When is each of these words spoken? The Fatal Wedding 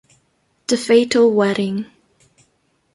The 0.65 0.77
Fatal 0.77 1.29
Wedding 1.31 1.85